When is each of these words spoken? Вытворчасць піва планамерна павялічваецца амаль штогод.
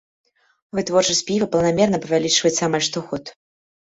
Вытворчасць 0.77 1.21
піва 1.27 1.47
планамерна 1.55 1.97
павялічваецца 2.05 2.61
амаль 2.69 2.87
штогод. 2.87 3.23